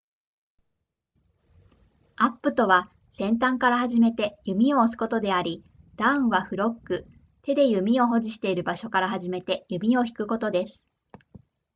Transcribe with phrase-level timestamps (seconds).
[2.15, 5.63] アップとは先端から始めて弓を押すことであり
[5.95, 7.05] ダウンはフロッグ
[7.43, 10.87] 手で弓を保持している場所から始めて弓を引くことです